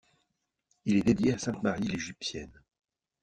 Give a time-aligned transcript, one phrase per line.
[0.85, 2.63] Il est dédié à sainte Marie l'Égyptienne.